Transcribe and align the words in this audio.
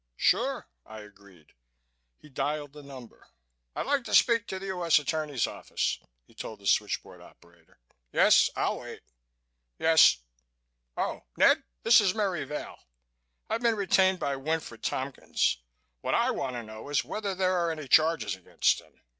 "Sure," 0.17 0.67
I 0.83 1.01
agreed. 1.01 1.53
He 2.17 2.27
dialed 2.27 2.75
a 2.75 2.81
number. 2.81 3.27
"I'd 3.75 3.85
like 3.85 4.03
to 4.05 4.15
speak 4.15 4.47
to 4.47 4.57
the 4.57 4.65
U.S. 4.65 4.97
Attorney's 4.97 5.45
office," 5.45 5.99
he 6.25 6.33
told 6.33 6.57
the 6.57 6.65
switch 6.65 7.03
board 7.03 7.21
operator. 7.21 7.77
"Yes, 8.11 8.49
I'll 8.55 8.79
wait.... 8.79 9.03
Yes.... 9.77 10.17
Oh, 10.97 11.25
Ned?... 11.37 11.61
This 11.83 12.01
is 12.01 12.15
Merry 12.15 12.45
Vail. 12.45 12.79
I've 13.47 13.61
been 13.61 13.75
retained 13.75 14.17
by 14.17 14.35
Winfred 14.37 14.81
Tompkins. 14.81 15.59
What 16.01 16.15
I 16.15 16.31
want 16.31 16.55
to 16.55 16.63
know 16.63 16.89
is 16.89 17.05
whether 17.05 17.35
there 17.35 17.55
are 17.55 17.69
any 17.69 17.87
charges 17.87 18.35
against 18.35 18.81
him.... 18.81 19.01